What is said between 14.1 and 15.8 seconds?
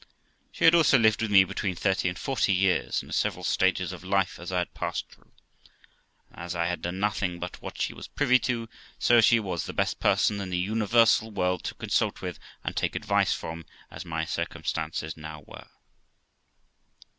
circumstances now were.